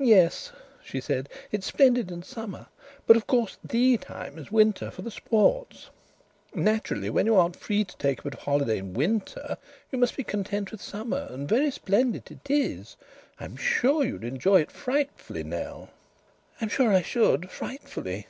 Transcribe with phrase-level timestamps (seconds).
[0.00, 0.52] "Yes,"
[0.82, 2.68] she said, "it's splendid in summer.
[3.06, 5.90] But, of course, the time is winter, for the sports.
[6.54, 9.58] Naturally, when you aren't free to take a bit of a holiday in winter,
[9.92, 12.96] you must be content with summer, and very splendid it is.
[13.38, 15.90] I'm sure you'd enjoy it frightfully, Nell."
[16.58, 18.28] "I'm sure I should frightfully!"